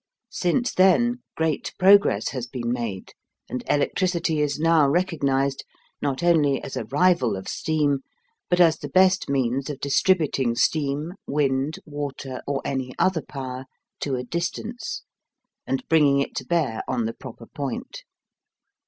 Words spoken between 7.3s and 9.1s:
of steam, but as the